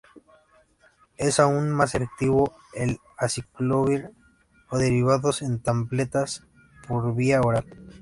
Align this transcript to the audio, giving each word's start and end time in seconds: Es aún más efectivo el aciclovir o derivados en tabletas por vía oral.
Es 1.17 1.39
aún 1.39 1.69
más 1.69 1.93
efectivo 1.93 2.55
el 2.73 2.97
aciclovir 3.19 4.09
o 4.71 4.79
derivados 4.79 5.43
en 5.43 5.61
tabletas 5.61 6.43
por 6.87 7.13
vía 7.13 7.39
oral. 7.39 7.65